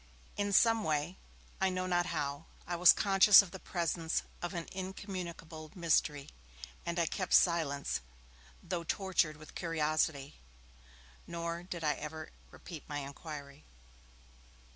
[0.35, 1.19] In some way,
[1.61, 6.29] I know not how, I was conscious of the presence of an incommunicable mystery,
[6.87, 8.01] and I kept silence,
[8.63, 10.37] though tortured with curiosity,
[11.27, 13.65] nor did I ever repeat my inquiry.